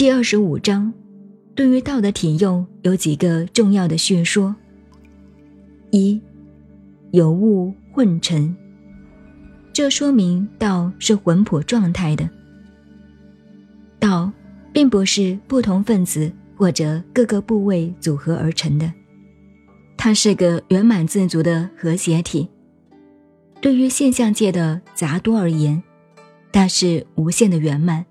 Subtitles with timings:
[0.00, 0.90] 第二十五章，
[1.54, 4.56] 对于道的体用有几个重要的叙说：
[5.90, 6.18] 一，
[7.10, 8.56] 有物混成，
[9.74, 12.30] 这说明道是魂魄状态的。
[13.98, 14.32] 道
[14.72, 18.90] 并不是不同分子或者各个部位组合而成的，
[19.98, 22.48] 它是个圆满自足的和谐体。
[23.60, 25.82] 对于现象界的杂多而言，
[26.50, 28.06] 它是无限的圆满，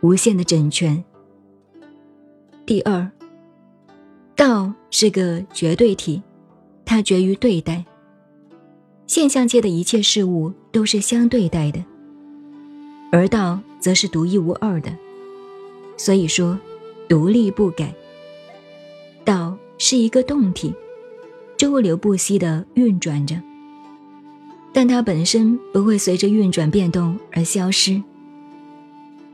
[0.00, 1.02] 无限的整全。
[2.64, 3.10] 第二，
[4.34, 6.22] 道是个绝对体，
[6.84, 7.84] 它绝于对待。
[9.06, 11.84] 现象界的一切事物都是相对待的，
[13.12, 14.90] 而道则是独一无二的，
[15.96, 16.58] 所以说
[17.08, 17.94] 独立不改。
[19.24, 20.74] 道是一个动体，
[21.56, 23.40] 周流不息地运转着。
[24.72, 28.02] 但它本身不会随着运转变动而消失。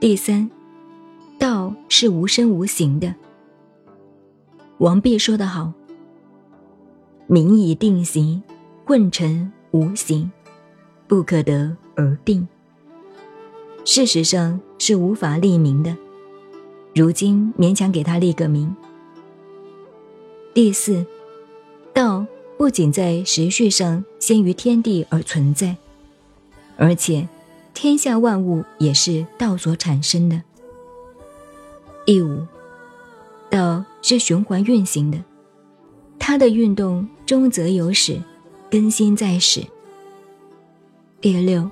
[0.02, 0.50] 第三，
[1.38, 3.14] 道是无声无形的。
[4.78, 5.72] 王弼说得好
[7.28, 8.42] ：“名以定形，
[8.84, 10.28] 混成无形，
[11.06, 12.48] 不可得而定。”
[13.86, 15.96] 事实上是无法立名的。
[16.96, 18.74] 如今勉强给他立个名。
[20.52, 21.06] 第四，
[21.94, 22.26] 道。
[22.58, 25.76] 不仅在时序上先于天地而存在，
[26.76, 27.28] 而且
[27.74, 30.42] 天下万物也是道所产生的。
[32.04, 32.46] 第五，
[33.50, 35.18] 道是循环运行的，
[36.18, 38.20] 它的运动终则有始，
[38.70, 39.64] 更新在始。
[41.20, 41.70] 第六，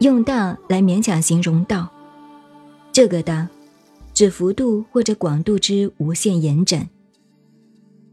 [0.00, 1.88] 用大来勉强形容道，
[2.92, 3.48] 这个大
[4.12, 6.88] 指幅度或者广度之无限延展。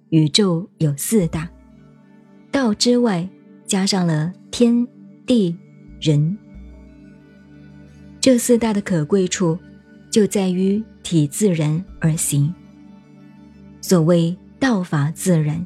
[0.09, 1.49] 宇宙有四大。
[2.51, 3.27] 道之外，
[3.67, 4.87] 加上了天
[5.25, 5.57] 地
[5.99, 6.37] 人，
[8.25, 9.55] 这四大的可贵处，
[10.09, 12.51] 就在于体自然而行。
[13.81, 15.63] 所谓道法自然，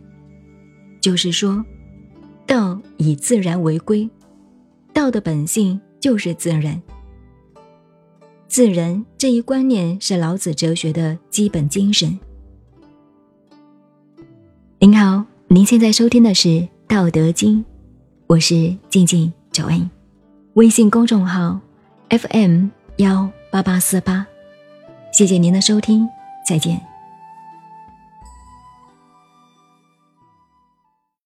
[1.00, 1.64] 就是说，
[2.46, 4.10] 道以自然为归，
[4.92, 6.82] 道的本性就是自然。
[8.50, 12.20] 自然这一观念是老子哲学的基本精神。
[14.80, 16.68] 您好，您现在收听的是。
[16.90, 17.64] 道德经，
[18.28, 19.90] 我是静静九恩，
[20.56, 21.58] 微信公众号
[22.10, 24.26] FM 幺八八四八，
[25.12, 26.10] 谢谢您的收听，
[26.44, 26.89] 再见。